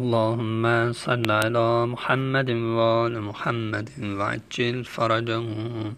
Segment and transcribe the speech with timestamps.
[0.00, 5.96] اللهم صل على محمد وآل محمد وعجل فرجهم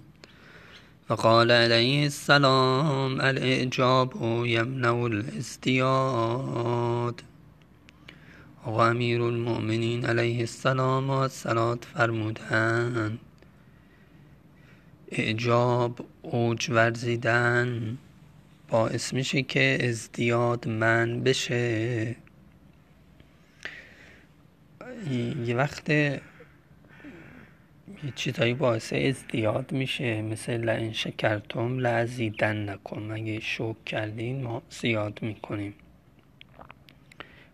[1.10, 4.12] وقال عليه السلام الاعجاب
[4.46, 6.34] یمنع الازدیاد
[8.64, 13.18] آقا امیر المؤمنین علیه السلام و السلام فرمودن.
[15.12, 17.98] اعجاب اوج ورزیدن
[18.70, 22.25] باعث میشه که ازدیاد من بشه.
[25.44, 26.22] یه وقت یه
[28.14, 33.10] چیزایی باعث ازدیاد میشه مثل لعن شکرتم لعزیدن نکن.
[33.10, 35.74] اگه شوک کردین ما زیاد می‌کنیم.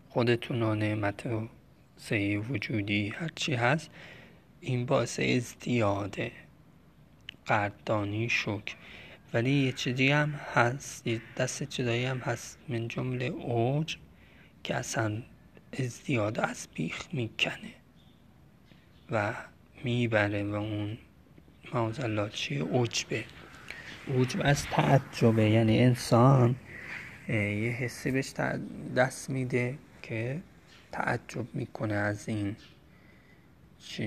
[0.09, 1.47] خودتون و نعمت و
[1.97, 3.91] سعی وجودی هرچی هست
[4.61, 6.31] این باعث ازدیاده
[7.47, 8.75] قدردانی شکر.
[9.33, 13.97] ولی یه چیزی هم هست یه دست چیزایی هم هست من جمله اوج
[14.63, 15.21] که اصلا
[15.79, 17.73] ازدیاد از بیخ می‌کنه
[19.11, 19.33] و
[19.83, 20.97] می‌بره و اون
[21.73, 23.23] موزالله چیه عجبه
[24.19, 25.49] عجب از تعجبه.
[25.49, 26.55] یعنی انسان
[27.29, 28.33] یه حسی بهش
[28.95, 30.41] دست میده که
[30.91, 32.55] تعجب می‌کنه از این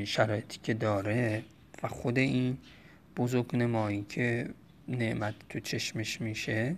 [0.05, 1.45] شرایطی که داره
[1.83, 2.59] و خود این
[3.17, 4.49] بزرگ نمایی که
[4.89, 6.77] نعمت تو چشمش میشه.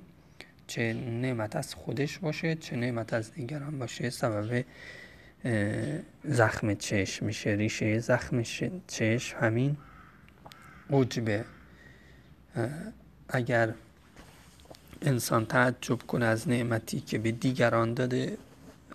[0.69, 4.11] چه نعمت از خودش باشه چه نعمت از دیگران باشه.
[4.11, 4.65] سبب
[6.25, 8.43] زخم چشم میشه ریشه زخم
[8.87, 9.77] چشم همین
[10.91, 11.45] عجبه
[13.29, 13.75] اگر
[15.03, 18.39] انسان تعجب کنه از نعمتی که به دیگران داده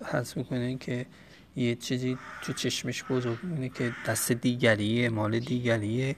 [0.05, 1.05] حس می‌کنه که
[1.55, 6.15] یه چیزی تو چشمش بزرگ می‌بینه که دست دیگریه مال دیگریه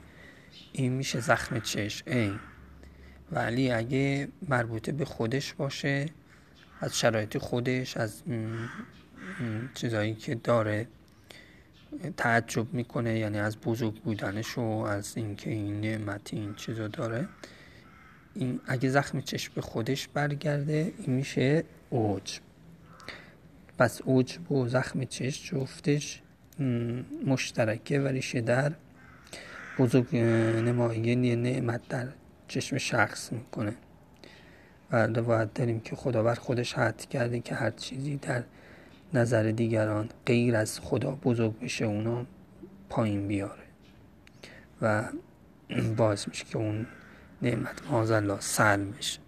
[0.74, 2.12] این میشه زخم چشم.
[2.12, 2.40] این
[3.32, 6.06] ولی اگه مربوطه به خودش باشه
[6.80, 8.24] از شرایط خودش از
[9.74, 10.88] چیزایی که داره
[12.18, 17.28] تعجب می‌کنه یعنی از بزرگ بودنش و از اینکه این نعمت این چیزا داره
[18.34, 22.40] این اگه زخم چشم به خودش برگرده این میشه اوج.
[23.78, 26.22] پس اوج و زخم چشم جفتش
[27.26, 28.72] مشترکه و ریشه در
[29.80, 32.08] بزرگ نمایی نعمت در
[32.48, 33.74] چشم شخص می‌کنه.
[34.92, 38.44] و روایت داریم که خدا بر خودش حد کرده که هر چیزی در
[39.14, 42.26] نظر دیگران غیر از خدا بزرگ بشه اونا
[42.90, 43.64] پایین بیاره.
[44.82, 45.04] و
[45.98, 46.86] باعث میشه که اون
[47.42, 49.20] نعمت الله سل بشه.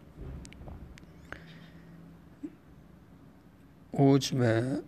[3.91, 4.79] اوج به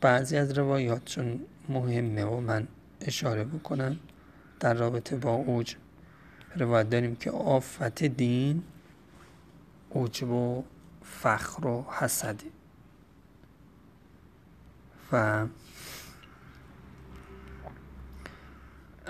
[0.00, 2.68] بعضی از روایات چون مهمه و من
[3.00, 3.98] اشاره بکنم.
[4.60, 5.74] در رابطه با اوج
[6.56, 8.62] روایت داریم که آفت دین
[9.90, 10.64] اوجب و
[11.02, 12.46] فخر و حسده
[15.12, 15.46] و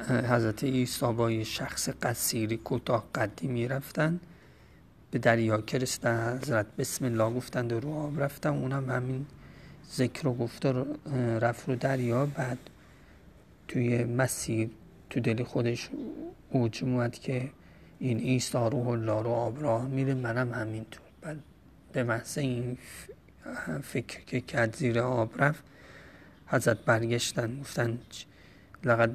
[0.08, 4.20] حضرت عیسی با شخص قصیری کوتاه قدی می رفتن
[5.10, 9.26] به دریا کرستن حضرت بسم الله گفتند و رو آب رفتن اونم همین
[9.92, 10.84] ذکر و گفته
[11.40, 12.26] رفت رو دریا.
[12.26, 12.58] بعد
[13.68, 14.70] توی مسیر
[15.10, 15.88] تو دل خودش
[16.50, 17.50] اوج اومد که
[17.98, 21.02] این عیسی روح الله رو آب راه میره منم همینطور.
[21.22, 21.36] بعد
[21.92, 22.78] به محض این
[23.82, 25.64] فکر که کرد زیر آب رفت
[26.46, 27.98] حضرت برگشتن گفتن
[28.84, 29.12] لقد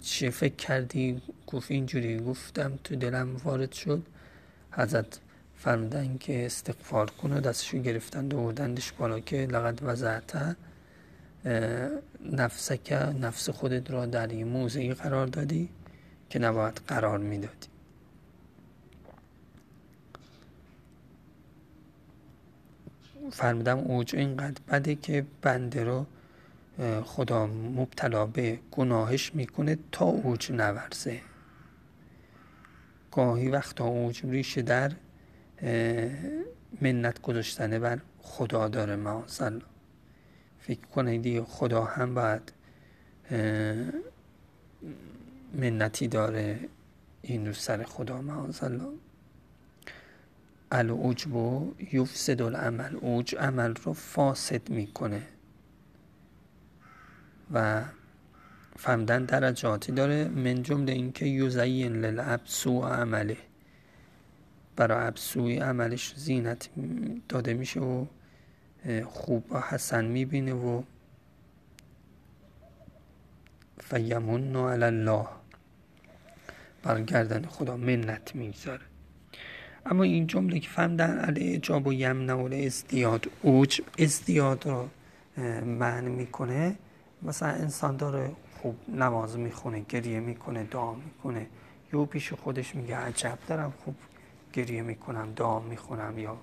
[0.00, 2.18] چه فکر کردی؟ گفت اینجوری.
[2.20, 4.02] گفتم تو دلم وارد شد.
[4.72, 5.20] حضرت
[5.56, 10.56] فرمودن که استغفار کنه دستشو گرفتن و بردندش بالا که لقد وضعت
[12.32, 15.68] نفسک نفس خودت را در این موضعی قرار دادی
[16.30, 17.68] که نباید قرار می‌دادی.
[23.30, 26.06] فرمودم اوج اینقدر بده که بنده رو
[27.04, 31.20] خدا مبتلا به گناهش می‌کنه تا اوج نورزه.
[33.12, 34.92] گاهی وقتا اوج ریشه در
[36.80, 39.42] منت گذاشتنه بر خدا داره معاذ
[40.66, 42.52] فکر کنید خدا هم باید
[45.54, 46.60] منتی داره
[47.22, 48.92] این رو سر خدا معاذ الله
[50.72, 52.96] العجب و یفسد العمل.
[52.96, 55.22] اوج عمل رو فاسد می‌کنه.
[57.52, 57.82] و
[58.76, 60.28] فهمدن درجاتی داره.
[60.28, 63.36] من جمله اینکه یزین للعبد سوء عمله.
[64.76, 65.18] برای عبد
[65.62, 66.68] عملش زینت
[67.28, 68.06] داده میشه و
[69.06, 70.82] خوب و حسن می‌بینه و
[73.80, 75.26] فیمون علی الله
[76.82, 78.80] برگردن خدا منت می‌گذاره.
[79.86, 84.88] اما این جمله که فهمدن علی اجاب و یمنع ازدیاد اوج ازدیاد رو
[85.64, 86.76] معنی می‌کنه
[87.22, 88.30] مثلا انسان داره
[88.60, 91.46] خوب نماز می‌خونه گریه می‌کنه دعا می‌کنه.
[91.92, 93.94] یا پیش خودش میگه عجب دارم خوب
[94.52, 96.36] گریه می‌کنم دعا می‌خونم یا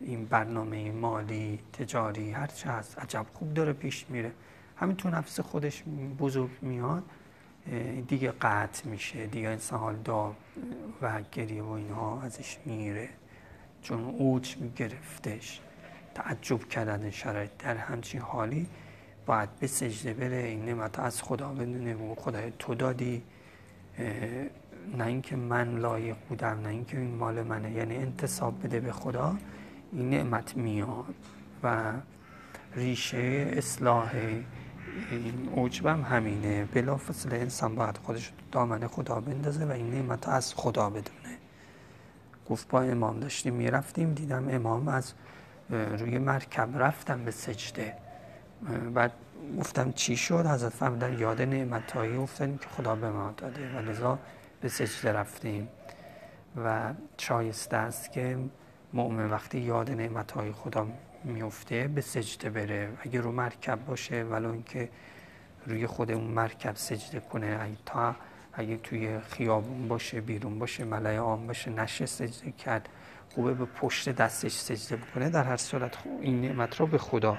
[0.00, 4.32] این برنامه مالی تجاری هر چه هست عجب خوب داره پیش میره.
[4.76, 5.82] همین تو نفس خودش
[6.18, 7.02] بزرگ میاد
[8.08, 10.32] دیگه قطع میشه دیگه انسان حال دعا
[11.02, 13.08] و گریه و اینها ازش میره.
[13.82, 15.60] چون اوج میگرفتش
[16.14, 17.50] تعجب کردن شرایط.
[17.58, 18.66] در همچین حالی
[19.26, 23.22] باید به سجده بره این نعمت از خدا بدونه و خدای تو دادی.
[24.96, 27.70] نه اینکه من لایق بودم نه اینکه این مال منه.
[27.70, 29.36] یعنی انتصاب بده به خدا.
[29.92, 31.14] این نعمت میاد
[31.62, 31.92] و
[32.74, 34.10] ریشه اصلاح
[35.10, 36.64] این عجبم همینه.
[36.64, 41.38] بلافاصله انسان باید خودش دامن خدا بندازه و این نعمت از خدا بدونه.
[42.48, 45.12] گفت با امام داشتیم می‌رفتیم دیدم امام از
[45.70, 47.94] روی مرکب رفتم به سجده.
[48.94, 49.12] بعد
[49.58, 53.78] گفتم چی شد؟ حضرت فهمیدن یاد نعمت هایی افتادیم که خدا به ما داده و
[53.78, 54.18] لذا
[54.60, 55.68] به سجده رفتیم.
[56.64, 58.38] و شایسته است که
[58.92, 60.86] مؤمن وقتی یاد نعمت های خدا
[61.24, 62.88] میفته به سجده بره.
[63.02, 64.88] اگه رو مرکب باشه ولو اینکه
[65.66, 67.58] روی خود اون مرکب سجده کنه.
[67.60, 68.14] اگه تا
[68.52, 72.88] اگه توی خیابون باشه بیرون باشه ملای عام باشه نشه سجده کرد
[73.34, 77.38] خوبه به پشت دستش سجده بکنه در هر صورت این نعمت رو به خدا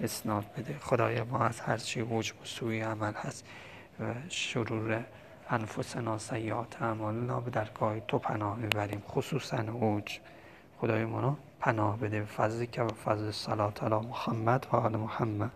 [0.00, 0.78] اسناد بده.
[0.78, 3.44] خدای ما از هر چی وجب و سوی عمل هست
[4.00, 5.04] و شرور
[5.50, 9.02] انفسنا سیات اعمالنا به درگاه تو پناه می‌بریم.
[9.08, 10.18] خصوصا اوج.
[10.80, 12.24] خدای ما پناه بده.
[12.24, 15.50] فضل که فضل صلات علی محمد و آل محمد.